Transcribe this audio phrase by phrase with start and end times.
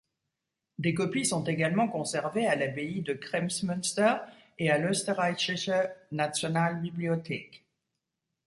[0.79, 4.15] Des copies sont également conservées à l'Abbaye de Kremsmünster
[4.57, 5.69] et à l'Österreichische
[6.11, 7.63] Nationalbibliothek.